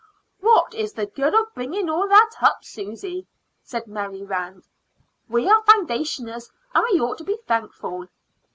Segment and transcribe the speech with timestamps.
[0.39, 3.27] "What is the good of bringing all that up, Susy?"
[3.61, 4.63] said Mary Rand.
[5.29, 8.07] "We are foundationers, and we ought to be thankful."